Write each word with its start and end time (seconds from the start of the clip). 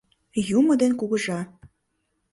Юмо 0.57 0.73
ден 0.81 0.91
кугыжа 0.99 1.39